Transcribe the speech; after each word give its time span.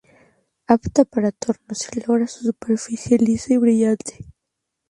Apta 0.67 1.05
para 1.05 1.31
torno, 1.31 1.71
se 1.75 1.87
logra 2.07 2.25
superficie 2.25 3.19
lisa 3.19 3.53
y 3.53 3.57
brillante. 3.57 4.13